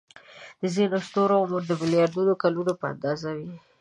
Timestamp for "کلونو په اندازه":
2.43-3.29